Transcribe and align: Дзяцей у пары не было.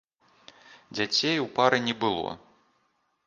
Дзяцей 0.99 1.37
у 1.43 1.45
пары 1.59 1.77
не 1.87 1.95
было. 2.05 2.31